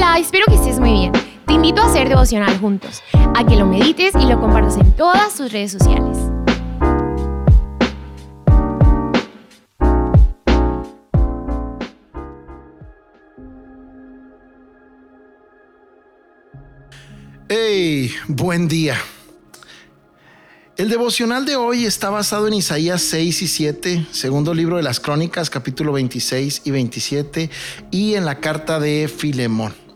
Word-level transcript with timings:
Hola, 0.00 0.16
espero 0.16 0.46
que 0.46 0.54
estés 0.54 0.78
muy 0.78 0.92
bien. 0.92 1.12
Te 1.44 1.54
invito 1.54 1.82
a 1.82 1.86
hacer 1.86 2.08
devocional 2.08 2.56
juntos, 2.60 3.02
a 3.34 3.44
que 3.44 3.56
lo 3.56 3.66
medites 3.66 4.14
y 4.14 4.26
lo 4.26 4.40
compartas 4.40 4.76
en 4.76 4.92
todas 4.92 5.34
tus 5.34 5.50
redes 5.50 5.72
sociales. 5.72 6.16
Hey, 17.48 18.12
buen 18.28 18.68
día. 18.68 18.96
El 20.76 20.90
devocional 20.90 21.44
de 21.44 21.56
hoy 21.56 21.86
está 21.86 22.08
basado 22.08 22.46
en 22.46 22.54
Isaías 22.54 23.02
6 23.02 23.42
y 23.42 23.48
7, 23.48 24.06
segundo 24.12 24.54
libro 24.54 24.76
de 24.76 24.84
las 24.84 25.00
Crónicas, 25.00 25.50
capítulo 25.50 25.90
26 25.94 26.62
y 26.66 26.70
27, 26.70 27.50
y 27.90 28.14
en 28.14 28.24
la 28.24 28.38
carta 28.38 28.78
de 28.78 29.08
Filemón. 29.08 29.87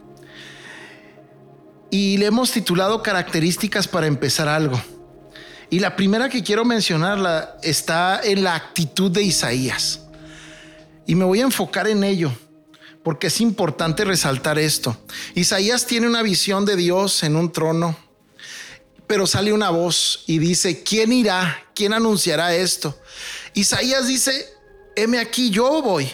Y 1.93 2.17
le 2.17 2.27
hemos 2.27 2.51
titulado 2.51 3.03
Características 3.03 3.87
para 3.87 4.07
empezar 4.07 4.49
algo. 4.49 4.83
Y 5.71 5.79
la 5.79 5.95
primera 5.95 6.29
que 6.29 6.43
quiero 6.43 6.65
mencionarla 6.65 7.59
está 7.63 8.21
en 8.25 8.43
la 8.43 8.55
actitud 8.57 9.11
de 9.11 9.23
Isaías. 9.23 10.01
Y 11.07 11.15
me 11.15 11.25
voy 11.25 11.41
a 11.41 11.45
enfocar 11.45 11.87
en 11.87 12.03
ello, 12.03 12.33
porque 13.05 13.27
es 13.27 13.41
importante 13.41 14.05
resaltar 14.05 14.59
esto. 14.59 14.97
Isaías 15.35 15.87
tiene 15.87 16.09
una 16.09 16.23
visión 16.23 16.65
de 16.65 16.77
Dios 16.77 17.23
en 17.23 17.37
un 17.37 17.53
trono 17.53 17.97
pero 19.13 19.27
sale 19.27 19.53
una 19.53 19.69
voz 19.69 20.25
y 20.27 20.39
dice, 20.39 20.83
¿quién 20.83 21.13
irá? 21.13 21.67
¿Quién 21.75 21.93
anunciará 21.93 22.55
esto? 22.55 22.99
Isaías 23.53 24.07
dice, 24.07 24.47
heme 24.97 25.19
aquí, 25.19 25.51
yo 25.51 25.83
voy. 25.83 26.11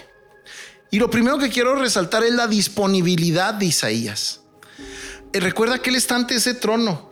Y 0.90 0.98
lo 0.98 1.08
primero 1.08 1.38
que 1.38 1.48
quiero 1.48 1.76
resaltar 1.76 2.24
es 2.24 2.32
la 2.32 2.48
disponibilidad 2.48 3.54
de 3.54 3.66
Isaías. 3.66 4.40
Eh, 5.32 5.40
recuerda 5.40 5.78
que 5.78 5.90
él 5.90 5.96
está 5.96 6.16
ante 6.16 6.34
ese 6.34 6.54
trono. 6.54 7.08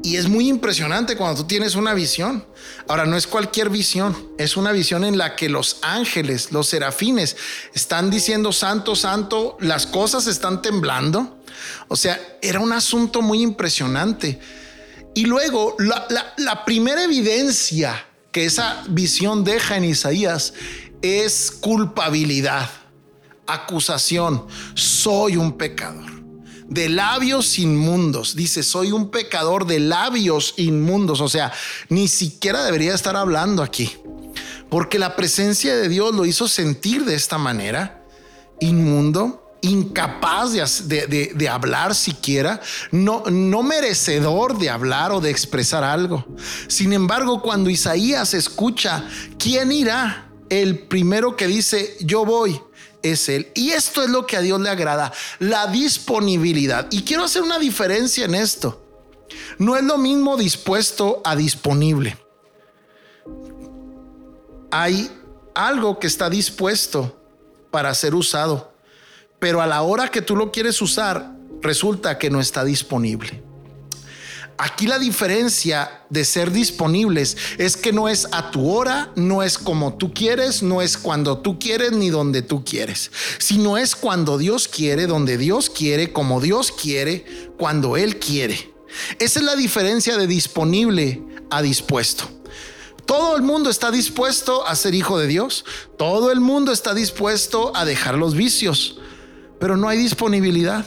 Y 0.00 0.14
es 0.14 0.28
muy 0.28 0.48
impresionante 0.48 1.16
cuando 1.16 1.42
tú 1.42 1.48
tienes 1.48 1.74
una 1.74 1.92
visión. 1.92 2.46
Ahora, 2.86 3.04
no 3.04 3.16
es 3.16 3.26
cualquier 3.26 3.68
visión, 3.68 4.30
es 4.38 4.56
una 4.56 4.70
visión 4.70 5.04
en 5.04 5.18
la 5.18 5.34
que 5.34 5.48
los 5.48 5.78
ángeles, 5.82 6.52
los 6.52 6.68
serafines, 6.68 7.36
están 7.74 8.08
diciendo, 8.08 8.52
santo, 8.52 8.94
santo, 8.94 9.56
las 9.60 9.86
cosas 9.86 10.28
están 10.28 10.62
temblando 10.62 11.38
o 11.88 11.96
sea, 11.96 12.20
era 12.42 12.60
un 12.60 12.72
asunto 12.72 13.22
muy 13.22 13.42
impresionante. 13.42 14.38
Y 15.14 15.24
luego, 15.24 15.76
la, 15.78 16.64
primera 16.64 17.02
evidencia 17.04 18.06
que 18.30 18.44
esa 18.44 18.84
visión 18.88 19.42
deja 19.42 19.76
en 19.76 19.84
Isaías 19.84 20.52
es 21.02 21.50
culpabilidad, 21.50 22.68
acusación. 23.46 24.46
Soy 24.74 25.36
un 25.36 25.56
pecador 25.56 26.17
de 26.68 26.88
labios 26.88 27.58
inmundos. 27.58 28.36
Dice, 28.36 28.62
soy 28.62 28.92
un 28.92 29.10
pecador 29.10 29.66
de 29.66 29.80
labios 29.80 30.54
inmundos. 30.56 31.20
O 31.20 31.28
sea, 31.28 31.52
ni 31.88 32.08
siquiera 32.08 32.64
debería 32.64 32.94
estar 32.94 33.16
hablando 33.16 33.62
aquí. 33.62 33.96
Porque 34.68 34.98
la 34.98 35.16
presencia 35.16 35.76
de 35.76 35.88
Dios 35.88 36.14
lo 36.14 36.26
hizo 36.26 36.46
sentir 36.46 37.04
de 37.04 37.14
esta 37.14 37.38
manera. 37.38 38.04
Inmundo, 38.60 39.48
incapaz 39.62 40.52
de, 40.52 41.48
hablar 41.50 41.94
siquiera, 41.94 42.60
no, 42.90 43.24
no 43.30 43.62
merecedor 43.62 44.58
de 44.58 44.70
hablar 44.70 45.12
o 45.12 45.20
de 45.20 45.30
expresar 45.30 45.84
algo. 45.84 46.26
Sin 46.68 46.92
embargo, 46.92 47.42
cuando 47.42 47.70
Isaías 47.70 48.34
escucha, 48.34 49.04
¿quién 49.38 49.72
irá? 49.72 50.30
El 50.50 50.78
primero 50.78 51.36
que 51.36 51.46
dice, 51.46 51.96
yo 52.00 52.24
voy, 52.24 52.60
es 53.02 53.28
Él. 53.28 53.50
Y 53.54 53.70
esto 53.70 54.02
es 54.02 54.10
lo 54.10 54.26
que 54.26 54.36
a 54.36 54.40
Dios 54.40 54.60
le 54.60 54.70
agrada, 54.70 55.12
la 55.38 55.66
disponibilidad. 55.66 56.86
Y 56.90 57.02
quiero 57.02 57.24
hacer 57.24 57.42
una 57.42 57.58
diferencia 57.58 58.24
en 58.24 58.34
esto. 58.34 58.82
No 59.58 59.76
es 59.76 59.84
lo 59.84 59.98
mismo 59.98 60.36
dispuesto 60.36 61.20
a 61.24 61.36
disponible. 61.36 62.18
Hay 64.70 65.10
algo 65.54 65.98
que 65.98 66.06
está 66.06 66.30
dispuesto 66.30 67.20
para 67.70 67.94
ser 67.94 68.14
usado 68.14 68.78
pero 69.38 69.62
a 69.62 69.66
la 69.66 69.82
hora 69.82 70.08
que 70.08 70.22
tú 70.22 70.36
lo 70.36 70.50
quieres 70.50 70.82
usar, 70.82 71.32
resulta 71.62 72.18
que 72.18 72.30
no 72.30 72.40
está 72.40 72.64
disponible. 72.64 73.42
Aquí 74.60 74.88
la 74.88 74.98
diferencia 74.98 76.02
de 76.10 76.24
ser 76.24 76.50
disponibles 76.50 77.36
es 77.58 77.76
que 77.76 77.92
no 77.92 78.08
es 78.08 78.26
a 78.32 78.50
tu 78.50 78.68
hora, 78.68 79.12
no 79.14 79.44
es 79.44 79.56
como 79.56 79.94
tú 79.94 80.12
quieres, 80.12 80.64
no 80.64 80.82
es 80.82 80.98
cuando 80.98 81.38
tú 81.38 81.60
quieres 81.60 81.92
ni 81.92 82.10
donde 82.10 82.42
tú 82.42 82.64
quieres, 82.64 83.12
sino 83.38 83.78
es 83.78 83.94
cuando 83.94 84.36
Dios 84.36 84.66
quiere, 84.66 85.06
donde 85.06 85.38
Dios 85.38 85.70
quiere, 85.70 86.12
como 86.12 86.40
Dios 86.40 86.72
quiere, 86.72 87.24
cuando 87.56 87.96
Él 87.96 88.18
quiere. 88.18 88.74
Esa 89.20 89.38
es 89.38 89.44
la 89.44 89.54
diferencia 89.54 90.16
de 90.16 90.26
disponible 90.26 91.22
a 91.50 91.62
dispuesto. 91.62 92.28
Todo 93.06 93.36
el 93.36 93.42
mundo 93.42 93.70
está 93.70 93.92
dispuesto 93.92 94.66
a 94.66 94.74
ser 94.74 94.92
hijo 94.92 95.20
de 95.20 95.28
Dios, 95.28 95.64
todo 95.96 96.32
el 96.32 96.40
mundo 96.40 96.72
está 96.72 96.94
dispuesto 96.94 97.70
a 97.76 97.84
dejar 97.84 98.16
los 98.16 98.34
vicios, 98.34 98.98
pero 99.60 99.76
no 99.76 99.88
hay 99.88 99.98
disponibilidad. 99.98 100.84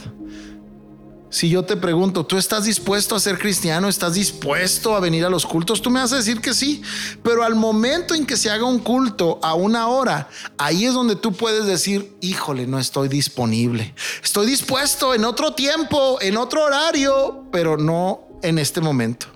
Si 1.32 1.48
yo 1.48 1.64
te 1.64 1.78
pregunto, 1.78 2.26
¿tú 2.26 2.38
estás 2.38 2.66
dispuesto 2.66 3.16
a 3.16 3.20
ser 3.22 3.40
cristiano? 3.40 3.88
¿Estás 3.88 4.16
dispuesto 4.16 4.98
a 4.98 5.00
venir 5.00 5.24
a 5.24 5.30
los 5.30 5.46
cultos? 5.46 5.82
Tú 5.82 5.90
me 5.90 6.02
vas 6.02 6.12
a 6.12 6.18
decir 6.18 6.42
que 6.42 6.54
sí, 6.54 6.82
pero 7.24 7.44
al 7.44 7.56
momento 7.56 8.14
en 8.14 8.26
que 8.26 8.36
se 8.36 8.50
haga 8.50 8.66
un 8.66 8.80
culto 8.80 9.40
a 9.42 9.54
una 9.54 9.88
hora, 9.88 10.28
ahí 10.58 10.84
es 10.84 10.94
donde 10.94 11.16
tú 11.16 11.32
puedes 11.32 11.66
decir, 11.66 12.18
híjole, 12.20 12.68
no 12.68 12.80
estoy 12.80 13.08
disponible. 13.08 13.96
Estoy 14.22 14.46
dispuesto 14.46 15.14
en 15.14 15.24
otro 15.24 15.54
tiempo, 15.54 16.18
en 16.20 16.36
otro 16.36 16.66
horario, 16.66 17.46
pero 17.50 17.78
no 17.78 18.28
en 18.44 18.60
este 18.60 18.82
momento. 18.82 19.28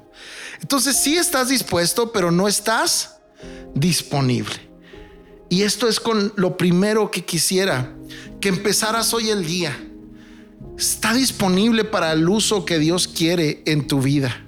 Entonces 0.59 0.97
sí 0.97 1.15
estás 1.15 1.47
dispuesto, 1.47 2.11
pero 2.11 2.29
no 2.29 2.49
estás 2.49 3.19
disponible. 3.73 4.69
Y 5.47 5.61
esto 5.61 5.87
es 5.87 6.01
con 6.01 6.33
lo 6.35 6.57
primero 6.57 7.09
que 7.09 7.23
quisiera 7.23 7.95
que 8.41 8.49
empezaras 8.49 9.13
hoy 9.13 9.29
el 9.29 9.45
día. 9.45 9.79
Está 10.77 11.13
disponible 11.13 11.85
para 11.85 12.11
el 12.11 12.27
uso 12.27 12.65
que 12.65 12.79
Dios 12.79 13.07
quiere 13.07 13.63
en 13.65 13.87
tu 13.87 14.01
vida. 14.01 14.45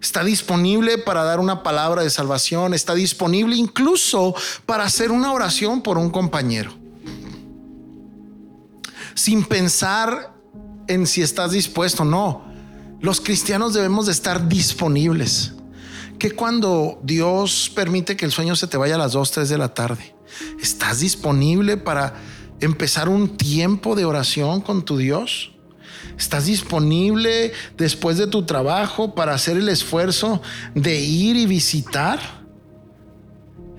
Está 0.00 0.22
disponible 0.22 0.98
para 0.98 1.24
dar 1.24 1.40
una 1.40 1.62
palabra 1.62 2.02
de 2.02 2.10
salvación. 2.10 2.74
Está 2.74 2.94
disponible 2.94 3.56
incluso 3.56 4.34
para 4.66 4.84
hacer 4.84 5.10
una 5.10 5.32
oración 5.32 5.82
por 5.82 5.98
un 5.98 6.10
compañero. 6.10 6.72
Sin 9.14 9.44
pensar 9.44 10.34
en 10.86 11.06
si 11.06 11.22
estás 11.22 11.52
dispuesto. 11.52 12.04
No. 12.04 12.44
Los 13.00 13.20
cristianos 13.20 13.74
debemos 13.74 14.06
de 14.06 14.12
estar 14.12 14.48
disponibles. 14.48 15.54
Que 16.18 16.32
cuando 16.32 17.00
Dios 17.02 17.70
permite 17.74 18.16
que 18.16 18.24
el 18.24 18.32
sueño 18.32 18.54
se 18.56 18.66
te 18.66 18.76
vaya 18.76 18.96
a 18.96 18.98
las 18.98 19.12
2, 19.12 19.30
3 19.30 19.48
de 19.48 19.58
la 19.58 19.72
tarde, 19.72 20.14
estás 20.60 21.00
disponible 21.00 21.76
para 21.76 22.14
empezar 22.60 23.08
un 23.08 23.36
tiempo 23.36 23.94
de 23.94 24.04
oración 24.04 24.60
con 24.60 24.84
tu 24.84 24.96
Dios? 24.96 25.52
¿Estás 26.16 26.46
disponible 26.46 27.52
después 27.76 28.18
de 28.18 28.26
tu 28.26 28.44
trabajo 28.44 29.14
para 29.14 29.34
hacer 29.34 29.56
el 29.56 29.68
esfuerzo 29.68 30.42
de 30.74 31.00
ir 31.00 31.36
y 31.36 31.46
visitar? 31.46 32.18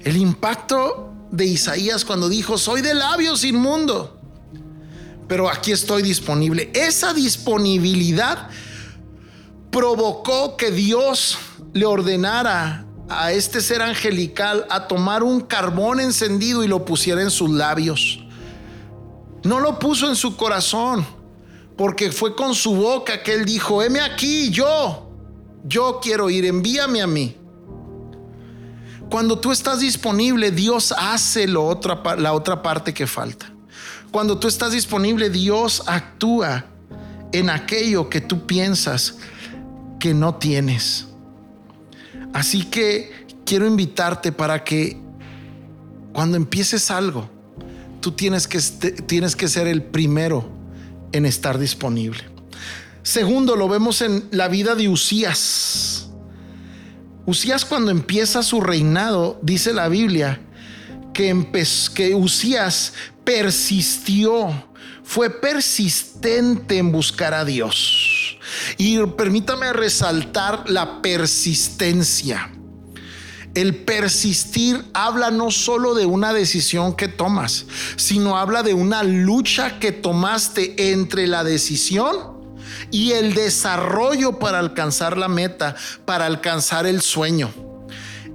El 0.03 0.17
impacto 0.17 1.13
de 1.31 1.45
Isaías 1.45 2.06
cuando 2.06 2.29
dijo, 2.29 2.57
soy 2.57 2.81
de 2.81 2.94
labios 2.94 3.44
inmundo, 3.44 4.19
pero 5.28 5.50
aquí 5.50 5.72
estoy 5.72 6.01
disponible. 6.01 6.72
Esa 6.73 7.13
disponibilidad 7.13 8.50
provocó 9.72 10.57
que 10.57 10.72
Dios 10.72 11.38
le 11.73 11.85
ordenara 11.85 12.85
a 13.09 13.31
este 13.31 13.61
ser 13.61 13.81
angelical 13.81 14.66
a 14.69 14.88
tomar 14.88 15.23
un 15.23 15.41
carbón 15.41 16.00
encendido 16.00 16.63
y 16.63 16.67
lo 16.67 16.85
pusiera 16.85 17.22
en 17.22 17.31
sus 17.31 17.50
labios. 17.50 18.23
No 19.44 19.59
lo 19.59 19.79
puso 19.79 20.09
en 20.09 20.16
su 20.16 20.35
corazón, 20.35 21.05
porque 21.78 22.11
fue 22.11 22.35
con 22.35 22.53
su 22.53 22.75
boca 22.75 23.23
que 23.23 23.34
él 23.34 23.46
dijo, 23.46 23.81
heme 23.81 24.02
aquí, 24.02 24.49
yo, 24.49 25.09
yo 25.64 25.99
quiero 26.02 26.29
ir, 26.29 26.46
envíame 26.46 27.02
a 27.02 27.08
mí. 27.08 27.35
Cuando 29.09 29.40
tú 29.40 29.52
estás 29.52 29.79
disponible, 29.79 30.52
Dios 30.52 30.93
hace 30.97 31.47
la 31.47 31.61
otra 31.61 32.61
parte 32.61 32.93
que 32.93 33.08
falta. 33.08 33.52
Cuando 34.11 34.40
tú 34.40 34.47
estás 34.47 34.72
disponible, 34.72 35.29
Dios 35.29 35.84
actúa 35.85 36.66
en 37.31 37.49
aquello 37.49 38.09
que 38.09 38.22
tú 38.22 38.46
piensas 38.46 39.16
que 39.99 40.14
no 40.14 40.35
tienes. 40.35 41.08
Así 42.34 42.66
que 42.66 43.28
quiero 43.46 43.66
invitarte 43.66 44.31
para 44.31 44.64
que 44.64 44.97
cuando 46.14 46.37
empieces 46.37 46.91
algo, 46.91 47.29
tú 47.99 48.11
tienes 48.11 48.47
que, 48.47 48.59
tienes 49.07 49.35
que 49.35 49.47
ser 49.47 49.67
el 49.67 49.84
primero 49.84 50.49
en 51.11 51.25
estar 51.25 51.57
disponible. 51.57 52.23
Segundo, 53.03 53.55
lo 53.55 53.67
vemos 53.67 54.01
en 54.01 54.25
la 54.31 54.47
vida 54.47 54.75
de 54.75 54.87
Usías. 54.90 56.09
Usías 57.25 57.66
cuando 57.66 57.91
empieza 57.91 58.43
su 58.43 58.61
reinado, 58.61 59.40
dice 59.41 59.73
la 59.73 59.87
Biblia, 59.87 60.41
que, 61.13 61.47
que 61.93 62.16
Usías 62.16 62.93
persistió, 63.23 64.66
fue 65.03 65.29
persistente 65.29 66.78
en 66.78 66.91
buscar 66.91 67.34
a 67.34 67.45
Dios. 67.45 68.37
Y 68.78 68.99
permítame 69.17 69.73
resaltar 69.73 70.69
la 70.69 71.02
persistencia. 71.02 72.52
El 73.55 73.75
persistir 73.75 74.85
habla 74.93 75.31
no 75.31 75.51
solo 75.51 75.96
de 75.96 76.05
una 76.05 76.34
decisión 76.34 76.96
que 76.96 77.07
tomas, 77.07 77.66
sino 77.96 78.37
habla 78.37 78.63
de 78.63 78.73
una 78.73 79.03
lucha 79.03 79.79
que 79.79 79.91
tomaste 79.91 80.91
entre 80.91 81.28
la 81.28 81.43
decisión 81.43 82.40
y 82.91 83.11
el 83.11 83.34
desarrollo 83.34 84.40
para 84.40 84.59
alcanzar 84.59 85.17
la 85.17 85.28
meta, 85.28 85.75
para 86.05 86.25
alcanzar 86.25 86.85
el 86.85 87.01
sueño. 87.01 87.51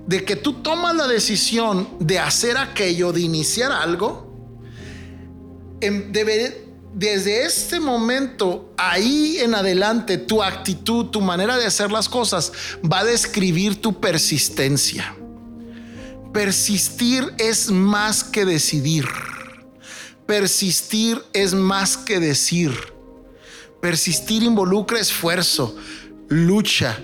De 0.06 0.24
que 0.24 0.36
tú 0.36 0.54
tomas 0.54 0.94
la 0.96 1.06
decisión 1.06 1.88
de 1.98 2.18
hacer 2.18 2.58
aquello, 2.58 3.12
de 3.12 3.20
iniciar 3.20 3.72
algo, 3.72 4.30
desde 6.94 7.44
este 7.44 7.80
momento, 7.80 8.72
ahí 8.76 9.38
en 9.40 9.54
adelante, 9.54 10.16
tu 10.16 10.42
actitud, 10.42 11.06
tu 11.06 11.20
manera 11.20 11.56
de 11.58 11.66
hacer 11.66 11.90
las 11.90 12.08
cosas 12.08 12.52
va 12.80 13.00
a 13.00 13.04
describir 13.04 13.80
tu 13.80 14.00
persistencia. 14.00 15.16
Persistir 16.32 17.34
es 17.38 17.70
más 17.70 18.22
que 18.22 18.44
decidir. 18.44 19.06
Persistir 20.26 21.20
es 21.32 21.52
más 21.52 21.96
que 21.96 22.20
decir. 22.20 22.72
Persistir 23.80 24.44
involucra 24.44 25.00
esfuerzo, 25.00 25.76
lucha, 26.28 26.98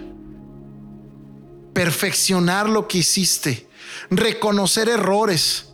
perfeccionar 1.75 2.69
lo 2.69 2.87
que 2.87 2.99
hiciste, 2.99 3.69
reconocer 4.09 4.89
errores 4.89 5.67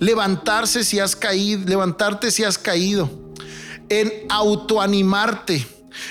levantarse 0.00 0.82
si 0.82 0.98
has 0.98 1.14
caído, 1.14 1.68
levantarte 1.68 2.30
si 2.30 2.42
has 2.42 2.58
caído, 2.58 3.29
en 3.90 4.10
autoanimarte, 4.30 5.66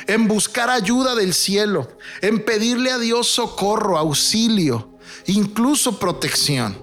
en 0.05 0.27
buscar 0.27 0.69
ayuda 0.69 1.15
del 1.15 1.33
cielo, 1.33 1.97
en 2.21 2.45
pedirle 2.45 2.91
a 2.91 2.99
Dios 2.99 3.27
socorro, 3.27 3.97
auxilio, 3.97 4.99
incluso 5.25 5.97
protección. 5.97 6.77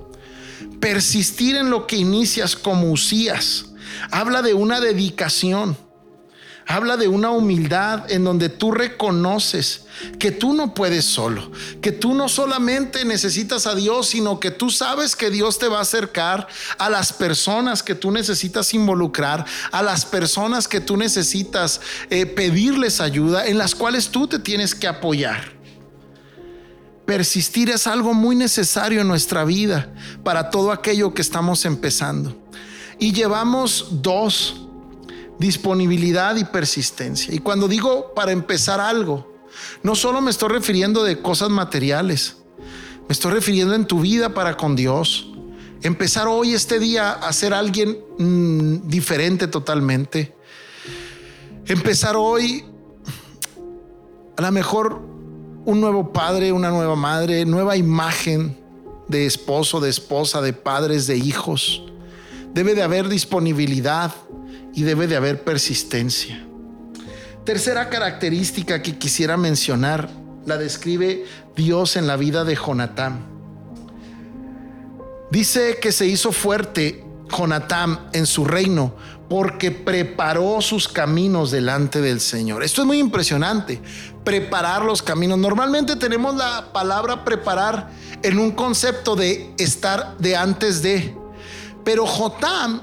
Persistir 0.80 1.56
en 1.56 1.70
lo 1.70 1.86
que 1.86 1.96
inicias 1.96 2.56
como 2.56 2.90
Usías 2.90 3.66
habla 4.10 4.42
de 4.42 4.54
una 4.54 4.80
dedicación 4.80 5.76
habla 6.66 6.96
de 6.96 7.06
una 7.06 7.30
humildad 7.30 8.10
en 8.10 8.24
donde 8.24 8.48
tú 8.48 8.72
reconoces 8.72 9.82
que 10.18 10.32
tú 10.32 10.52
no 10.52 10.74
puedes 10.74 11.04
solo, 11.04 11.50
que 11.80 11.92
tú 11.92 12.12
no 12.12 12.28
solamente 12.28 13.04
necesitas 13.04 13.66
a 13.66 13.74
Dios, 13.74 14.08
sino 14.08 14.40
que 14.40 14.50
tú 14.50 14.70
sabes 14.70 15.14
que 15.14 15.30
Dios 15.30 15.58
te 15.58 15.68
va 15.68 15.78
a 15.78 15.82
acercar 15.82 16.48
a 16.78 16.90
las 16.90 17.12
personas 17.12 17.82
que 17.82 17.94
tú 17.94 18.10
necesitas 18.10 18.74
involucrar, 18.74 19.46
a 19.70 19.82
las 19.82 20.04
personas 20.04 20.66
que 20.66 20.80
tú 20.80 20.96
necesitas 20.96 21.80
eh, 22.10 22.26
pedirles 22.26 23.00
ayuda, 23.00 23.46
en 23.46 23.58
las 23.58 23.74
cuales 23.74 24.08
tú 24.08 24.26
te 24.26 24.40
tienes 24.40 24.74
que 24.74 24.88
apoyar. 24.88 25.54
Persistir 27.06 27.70
es 27.70 27.86
algo 27.86 28.12
muy 28.12 28.34
necesario 28.34 29.00
en 29.00 29.06
nuestra 29.06 29.44
vida 29.44 29.94
para 30.24 30.50
todo 30.50 30.72
aquello 30.72 31.14
que 31.14 31.22
estamos 31.22 31.64
empezando. 31.64 32.36
Y 32.98 33.12
llevamos 33.12 34.02
dos 34.02 34.65
disponibilidad 35.38 36.36
y 36.36 36.44
persistencia. 36.44 37.34
Y 37.34 37.38
cuando 37.38 37.68
digo 37.68 38.14
para 38.14 38.32
empezar 38.32 38.80
algo, 38.80 39.34
no 39.82 39.94
solo 39.94 40.20
me 40.20 40.30
estoy 40.30 40.50
refiriendo 40.50 41.04
de 41.04 41.20
cosas 41.20 41.50
materiales, 41.50 42.36
me 43.08 43.12
estoy 43.12 43.32
refiriendo 43.32 43.74
en 43.74 43.86
tu 43.86 44.00
vida 44.00 44.34
para 44.34 44.56
con 44.56 44.74
Dios. 44.74 45.28
Empezar 45.82 46.26
hoy, 46.26 46.54
este 46.54 46.78
día, 46.78 47.12
a 47.12 47.32
ser 47.32 47.54
alguien 47.54 47.98
mm, 48.18 48.88
diferente 48.88 49.46
totalmente. 49.46 50.34
Empezar 51.66 52.16
hoy, 52.16 52.64
a 54.36 54.42
lo 54.42 54.52
mejor, 54.52 55.00
un 55.64 55.80
nuevo 55.80 56.12
padre, 56.12 56.52
una 56.52 56.70
nueva 56.70 56.96
madre, 56.96 57.44
nueva 57.44 57.76
imagen 57.76 58.56
de 59.08 59.26
esposo, 59.26 59.80
de 59.80 59.90
esposa, 59.90 60.40
de 60.40 60.52
padres, 60.52 61.06
de 61.06 61.16
hijos. 61.16 61.82
Debe 62.54 62.74
de 62.74 62.82
haber 62.82 63.08
disponibilidad 63.08 64.14
y 64.76 64.82
debe 64.82 65.08
de 65.08 65.16
haber 65.16 65.42
persistencia. 65.42 66.46
Tercera 67.44 67.88
característica 67.88 68.82
que 68.82 68.98
quisiera 68.98 69.36
mencionar 69.36 70.10
la 70.44 70.58
describe 70.58 71.24
Dios 71.56 71.96
en 71.96 72.06
la 72.06 72.16
vida 72.16 72.44
de 72.44 72.54
Jonatán. 72.54 73.24
Dice 75.30 75.78
que 75.80 75.92
se 75.92 76.06
hizo 76.06 76.30
fuerte 76.30 77.02
Jonatán 77.36 78.10
en 78.12 78.26
su 78.26 78.44
reino 78.44 78.94
porque 79.30 79.70
preparó 79.70 80.60
sus 80.60 80.88
caminos 80.88 81.50
delante 81.50 82.02
del 82.02 82.20
Señor. 82.20 82.62
Esto 82.62 82.82
es 82.82 82.86
muy 82.86 82.98
impresionante, 82.98 83.80
preparar 84.24 84.84
los 84.84 85.02
caminos. 85.02 85.38
Normalmente 85.38 85.96
tenemos 85.96 86.36
la 86.36 86.70
palabra 86.72 87.24
preparar 87.24 87.90
en 88.22 88.38
un 88.38 88.52
concepto 88.52 89.16
de 89.16 89.50
estar 89.56 90.18
de 90.18 90.36
antes 90.36 90.82
de, 90.82 91.16
pero 91.82 92.06
Jotam 92.06 92.82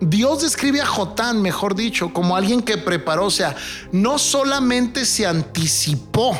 Dios 0.00 0.42
describe 0.42 0.80
a 0.80 0.86
Jotán, 0.86 1.40
mejor 1.40 1.74
dicho, 1.74 2.12
como 2.12 2.36
alguien 2.36 2.62
que 2.62 2.76
preparó, 2.76 3.26
o 3.26 3.30
sea, 3.30 3.56
no 3.92 4.18
solamente 4.18 5.04
se 5.04 5.26
anticipó, 5.26 6.36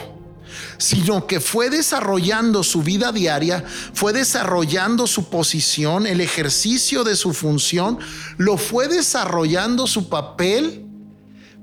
sino 0.78 1.26
que 1.26 1.40
fue 1.40 1.70
desarrollando 1.70 2.62
su 2.62 2.82
vida 2.82 3.12
diaria, 3.12 3.64
fue 3.92 4.12
desarrollando 4.12 5.06
su 5.06 5.30
posición, 5.30 6.06
el 6.06 6.20
ejercicio 6.20 7.04
de 7.04 7.16
su 7.16 7.32
función, 7.32 7.98
lo 8.36 8.56
fue 8.56 8.88
desarrollando 8.88 9.86
su 9.86 10.08
papel, 10.08 10.86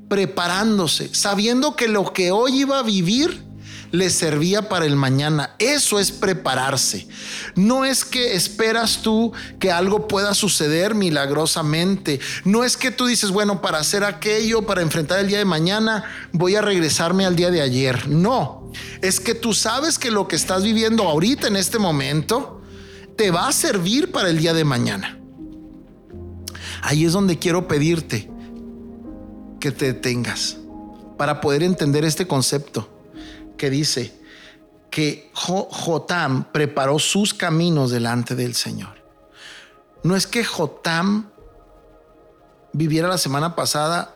preparándose, 0.07 1.13
sabiendo 1.13 1.75
que 1.75 1.87
lo 1.87 2.11
que 2.13 2.31
hoy 2.31 2.61
iba 2.61 2.79
a 2.79 2.83
vivir 2.83 3.50
le 3.91 4.09
servía 4.09 4.69
para 4.69 4.85
el 4.85 4.95
mañana. 4.95 5.55
Eso 5.59 5.99
es 5.99 6.11
prepararse. 6.11 7.07
No 7.55 7.85
es 7.85 8.05
que 8.05 8.35
esperas 8.35 9.01
tú 9.01 9.33
que 9.59 9.71
algo 9.71 10.07
pueda 10.07 10.33
suceder 10.33 10.95
milagrosamente. 10.95 12.19
No 12.45 12.63
es 12.63 12.77
que 12.77 12.91
tú 12.91 13.05
dices, 13.05 13.31
bueno, 13.31 13.61
para 13.61 13.79
hacer 13.79 14.03
aquello, 14.03 14.65
para 14.65 14.81
enfrentar 14.81 15.19
el 15.19 15.27
día 15.27 15.37
de 15.37 15.45
mañana, 15.45 16.03
voy 16.31 16.55
a 16.55 16.61
regresarme 16.61 17.25
al 17.25 17.35
día 17.35 17.51
de 17.51 17.61
ayer. 17.61 18.07
No, 18.07 18.71
es 19.01 19.19
que 19.19 19.35
tú 19.35 19.53
sabes 19.53 19.99
que 19.99 20.11
lo 20.11 20.27
que 20.27 20.35
estás 20.35 20.63
viviendo 20.63 21.03
ahorita 21.03 21.47
en 21.47 21.57
este 21.57 21.79
momento 21.79 22.61
te 23.17 23.31
va 23.31 23.47
a 23.47 23.53
servir 23.53 24.11
para 24.11 24.29
el 24.29 24.37
día 24.37 24.53
de 24.53 24.63
mañana. 24.63 25.17
Ahí 26.81 27.05
es 27.05 27.13
donde 27.13 27.37
quiero 27.37 27.67
pedirte 27.67 28.29
que 29.59 29.71
te 29.71 29.85
detengas 29.93 30.57
para 31.17 31.39
poder 31.39 31.61
entender 31.61 32.03
este 32.03 32.25
concepto 32.25 33.00
que 33.61 33.69
dice 33.69 34.11
que 34.89 35.29
Jotam 35.35 36.45
preparó 36.51 36.97
sus 36.97 37.31
caminos 37.31 37.91
delante 37.91 38.33
del 38.33 38.55
Señor. 38.55 39.05
No 40.03 40.15
es 40.15 40.25
que 40.25 40.43
Jotam 40.43 41.29
viviera 42.73 43.07
la 43.07 43.19
semana 43.19 43.55
pasada 43.55 44.15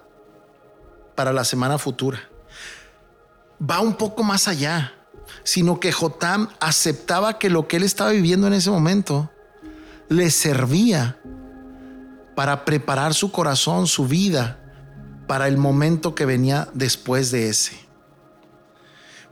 para 1.14 1.32
la 1.32 1.44
semana 1.44 1.78
futura. 1.78 2.28
Va 3.62 3.82
un 3.82 3.94
poco 3.94 4.24
más 4.24 4.48
allá, 4.48 4.96
sino 5.44 5.80
que 5.80 5.92
Jotam 5.92 6.50
aceptaba 6.60 7.38
que 7.38 7.52
lo 7.52 7.68
que 7.68 7.78
él 7.78 7.84
estaba 7.84 8.10
viviendo 8.10 8.48
en 8.48 8.54
ese 8.54 8.72
momento 8.72 9.30
le 10.10 10.32
servía 10.32 11.20
para 12.36 12.66
preparar 12.66 13.14
su 13.14 13.32
corazón, 13.32 13.86
su 13.86 14.08
vida, 14.08 14.60
para 15.28 15.48
el 15.48 15.58
momento 15.58 16.16
que 16.16 16.26
venía 16.26 16.68
después 16.74 17.30
de 17.30 17.50
ese. 17.50 17.85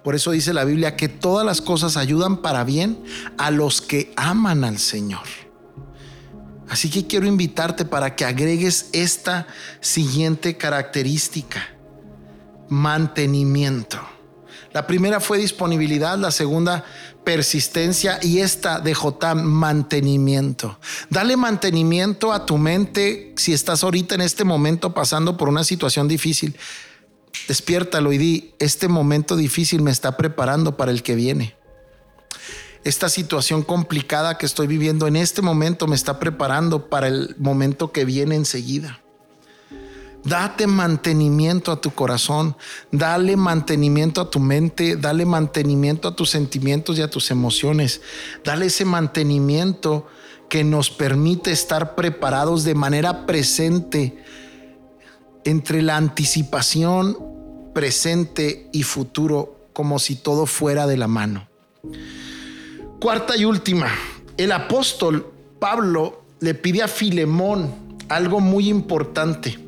Por 0.03 0.15
eso 0.15 0.31
dice 0.31 0.53
la 0.53 0.65
Biblia 0.65 0.95
que 0.95 1.07
todas 1.07 1.45
las 1.45 1.61
cosas 1.61 1.95
ayudan 1.97 2.37
para 2.37 2.63
bien 2.63 3.03
a 3.37 3.51
los 3.51 3.81
que 3.81 4.11
aman 4.15 4.63
al 4.63 4.79
Señor. 4.79 5.23
Así 6.69 6.89
que 6.89 7.07
quiero 7.07 7.25
invitarte 7.25 7.85
para 7.85 8.15
que 8.15 8.25
agregues 8.25 8.89
esta 8.93 9.47
siguiente 9.79 10.57
característica. 10.57 11.61
Mantenimiento. 12.69 13.99
La 14.73 14.87
primera 14.87 15.19
fue 15.19 15.37
disponibilidad, 15.37 16.17
la 16.17 16.31
segunda 16.31 16.83
persistencia 17.23 18.19
y 18.21 18.39
esta 18.39 18.79
de 18.79 18.95
Jotam, 18.95 19.43
mantenimiento. 19.43 20.79
Dale 21.09 21.37
mantenimiento 21.37 22.33
a 22.33 22.45
tu 22.45 22.57
mente 22.57 23.33
si 23.37 23.53
estás 23.53 23.83
ahorita 23.83 24.15
en 24.15 24.21
este 24.21 24.43
momento 24.43 24.93
pasando 24.93 25.37
por 25.37 25.47
una 25.47 25.63
situación 25.63 26.07
difícil. 26.07 26.57
Despiértalo 27.47 28.13
y 28.13 28.17
di, 28.17 28.53
este 28.59 28.87
momento 28.87 29.35
difícil 29.35 29.81
me 29.81 29.91
está 29.91 30.17
preparando 30.17 30.77
para 30.77 30.91
el 30.91 31.03
que 31.03 31.15
viene. 31.15 31.55
Esta 32.83 33.09
situación 33.09 33.63
complicada 33.63 34.37
que 34.37 34.45
estoy 34.45 34.67
viviendo 34.67 35.07
en 35.07 35.15
este 35.15 35.41
momento 35.41 35.87
me 35.87 35.95
está 35.95 36.19
preparando 36.19 36.89
para 36.89 37.07
el 37.07 37.35
momento 37.37 37.91
que 37.91 38.05
viene 38.05 38.35
enseguida. 38.35 39.01
Date 40.25 40.67
mantenimiento 40.67 41.71
a 41.71 41.81
tu 41.81 41.91
corazón, 41.91 42.55
dale 42.91 43.35
mantenimiento 43.35 44.21
a 44.21 44.29
tu 44.29 44.39
mente, 44.39 44.95
dale 44.95 45.25
mantenimiento 45.25 46.07
a 46.07 46.15
tus 46.15 46.29
sentimientos 46.29 46.97
y 46.97 47.01
a 47.01 47.09
tus 47.09 47.29
emociones, 47.29 48.01
dale 48.43 48.67
ese 48.67 48.85
mantenimiento 48.85 50.07
que 50.49 50.63
nos 50.63 50.89
permite 50.89 51.51
estar 51.51 51.95
preparados 51.95 52.63
de 52.63 52.73
manera 52.73 53.25
presente 53.25 54.23
entre 55.45 55.81
la 55.81 55.97
anticipación 55.97 57.17
presente 57.73 58.69
y 58.71 58.83
futuro 58.83 59.67
como 59.73 59.99
si 59.99 60.15
todo 60.15 60.45
fuera 60.45 60.87
de 60.87 60.97
la 60.97 61.07
mano. 61.07 61.47
Cuarta 62.99 63.35
y 63.35 63.45
última, 63.45 63.91
el 64.37 64.51
apóstol 64.51 65.33
Pablo 65.59 66.23
le 66.39 66.53
pide 66.53 66.83
a 66.83 66.87
Filemón 66.87 67.97
algo 68.09 68.39
muy 68.39 68.69
importante 68.69 69.59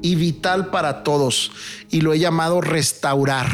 y 0.00 0.14
vital 0.14 0.70
para 0.70 1.02
todos 1.02 1.50
y 1.90 2.00
lo 2.00 2.12
he 2.12 2.18
llamado 2.18 2.60
restaurar, 2.60 3.48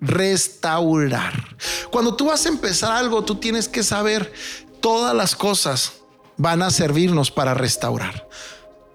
restaurar. 0.00 1.56
Cuando 1.90 2.14
tú 2.14 2.26
vas 2.26 2.46
a 2.46 2.50
empezar 2.50 2.92
algo, 2.92 3.24
tú 3.24 3.36
tienes 3.36 3.68
que 3.68 3.82
saber 3.82 4.32
todas 4.80 5.14
las 5.14 5.34
cosas 5.34 5.94
van 6.36 6.62
a 6.62 6.70
servirnos 6.70 7.30
para 7.30 7.52
restaurar. 7.52 8.28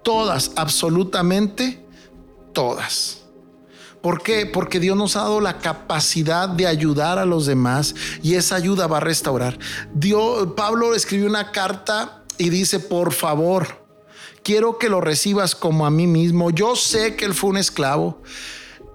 Todas, 0.02 0.52
absolutamente 0.56 1.83
todas. 2.54 3.20
¿Por 4.00 4.22
qué? 4.22 4.46
Porque 4.46 4.80
Dios 4.80 4.96
nos 4.96 5.16
ha 5.16 5.20
dado 5.20 5.40
la 5.40 5.58
capacidad 5.58 6.48
de 6.48 6.66
ayudar 6.66 7.18
a 7.18 7.24
los 7.24 7.46
demás 7.46 7.94
y 8.22 8.34
esa 8.34 8.56
ayuda 8.56 8.86
va 8.86 8.98
a 8.98 9.00
restaurar. 9.00 9.58
Dios, 9.94 10.48
Pablo 10.56 10.94
escribió 10.94 11.26
una 11.26 11.52
carta 11.52 12.22
y 12.36 12.50
dice, 12.50 12.80
por 12.80 13.12
favor, 13.14 13.84
quiero 14.42 14.78
que 14.78 14.90
lo 14.90 15.00
recibas 15.00 15.54
como 15.54 15.86
a 15.86 15.90
mí 15.90 16.06
mismo. 16.06 16.50
Yo 16.50 16.76
sé 16.76 17.16
que 17.16 17.24
él 17.24 17.34
fue 17.34 17.50
un 17.50 17.56
esclavo. 17.56 18.20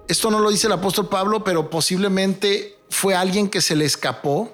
Esto 0.08 0.30
no 0.30 0.40
lo 0.40 0.52
dice 0.52 0.68
el 0.68 0.74
apóstol 0.74 1.10
Pablo, 1.10 1.44
pero 1.44 1.70
posiblemente 1.70 2.78
fue 2.90 3.16
alguien 3.16 3.50
que 3.50 3.62
se 3.62 3.76
le 3.76 3.86
escapó. 3.86 4.52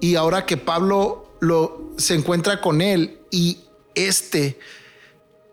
Y 0.00 0.16
ahora 0.16 0.46
que 0.46 0.56
Pablo 0.56 1.36
lo, 1.40 1.92
se 1.96 2.14
encuentra 2.14 2.60
con 2.60 2.80
él 2.80 3.20
y 3.30 3.60
este 3.94 4.58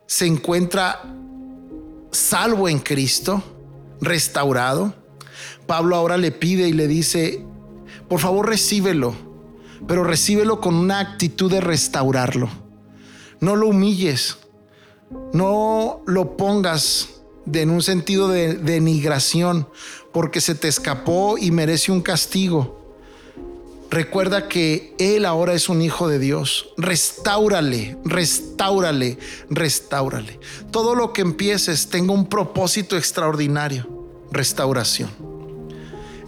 se 0.08 0.26
encuentra 0.26 1.04
salvo 2.12 2.70
en 2.70 2.80
Cristo, 2.80 3.44
restaurado, 4.02 4.94
Pablo 5.68 5.96
ahora 5.96 6.18
le 6.18 6.32
pide 6.32 6.68
y 6.68 6.74
le 6.74 6.88
dice, 6.88 7.46
por 8.10 8.20
favor 8.20 8.50
recíbelo, 8.50 9.16
pero 9.88 10.04
recíbelo 10.04 10.60
con 10.60 10.76
una 10.76 11.00
actitud 11.00 11.52
de 11.52 11.62
restaurarlo. 11.62 12.50
No 13.40 13.56
lo 13.56 13.68
humilles, 13.68 14.38
no 15.34 16.02
lo 16.06 16.38
pongas 16.38 17.10
en 17.52 17.70
un 17.70 17.82
sentido 17.82 18.28
de 18.28 18.56
denigración 18.56 19.68
porque 20.12 20.42
se 20.42 20.56
te 20.56 20.68
escapó 20.68 21.38
y 21.38 21.52
merece 21.52 21.92
un 21.92 22.02
castigo. 22.02 22.81
Recuerda 23.92 24.48
que 24.48 24.96
Él 25.00 25.26
ahora 25.26 25.54
es 25.54 25.68
un 25.68 25.82
hijo 25.82 26.08
de 26.08 26.18
Dios. 26.18 26.70
Restáurale, 26.78 27.98
restáurale, 28.06 29.18
restáurale. 29.50 30.40
Todo 30.72 30.96
lo 30.96 31.12
que 31.12 31.20
empieces 31.20 31.90
tenga 31.90 32.14
un 32.14 32.28
propósito 32.28 32.96
extraordinario. 32.96 34.08
Restauración. 34.32 35.10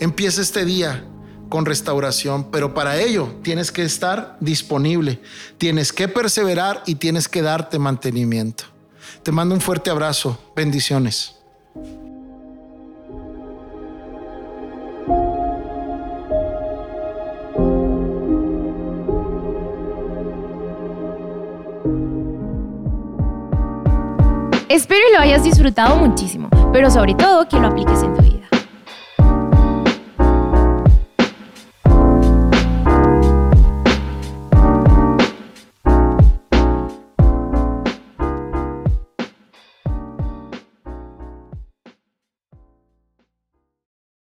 Empieza 0.01 0.41
este 0.41 0.65
día 0.65 1.07
con 1.47 1.65
restauración, 1.65 2.51
pero 2.51 2.73
para 2.73 2.99
ello 2.99 3.33
tienes 3.43 3.71
que 3.71 3.83
estar 3.83 4.35
disponible, 4.41 5.21
tienes 5.57 5.93
que 5.93 6.09
perseverar 6.09 6.83
y 6.85 6.95
tienes 6.95 7.29
que 7.29 7.41
darte 7.41 7.79
mantenimiento. 7.79 8.65
Te 9.23 9.31
mando 9.31 9.55
un 9.55 9.61
fuerte 9.61 9.89
abrazo. 9.89 10.37
Bendiciones. 10.53 11.35
Espero 24.69 25.01
lo 25.13 25.19
hayas 25.19 25.43
disfrutado 25.43 25.97
muchísimo, 25.97 26.49
pero 26.71 26.89
sobre 26.89 27.13
todo 27.13 27.47
que 27.47 27.59
lo 27.59 27.67
apliques 27.67 28.01
en 28.01 28.13
tu 28.15 28.22